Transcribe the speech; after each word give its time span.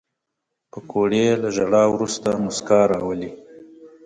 پکورې 0.71 1.25
له 1.41 1.49
ژړا 1.55 1.83
وروسته 1.93 2.29
موسکا 2.43 2.79
راولي 2.91 3.31